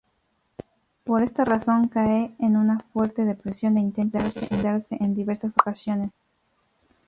Por 1.03 1.21
esta 1.21 1.45
razón, 1.45 1.87
cae 1.87 2.33
en 2.39 2.57
una 2.57 2.79
fuerte 2.79 3.23
depresión 3.23 3.77
e 3.77 3.81
intenta 3.81 4.31
suicidarse 4.31 4.97
en 4.99 5.13
diversas 5.13 5.55
ocasiones. 5.59 6.09